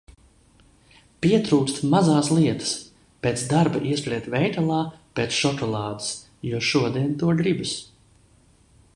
[1.23, 2.71] Pietrūkst mazās lietas.
[3.27, 4.79] Pēc darba ieskriet veikalā
[5.19, 6.09] pēc šokolādes,
[6.53, 7.75] jo šodien to gribas.